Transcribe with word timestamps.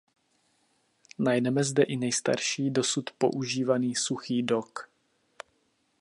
Najdeme 1.19 1.63
zde 1.63 1.83
i 1.83 1.95
nejstarší 1.97 2.69
dosud 2.71 3.09
používaný 3.17 3.95
suchý 3.95 4.43
dok. 4.43 4.89